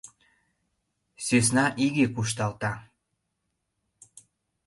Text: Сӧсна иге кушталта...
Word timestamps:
Сӧсна 1.25 1.65
иге 1.85 2.05
кушталта... 2.15 2.71